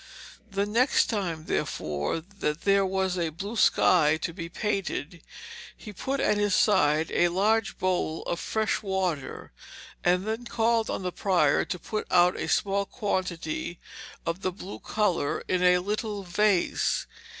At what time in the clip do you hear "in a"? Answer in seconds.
15.47-15.77